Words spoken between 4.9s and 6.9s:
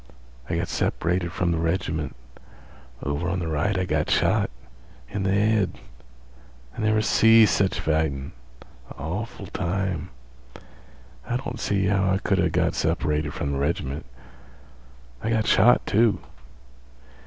In th' head. I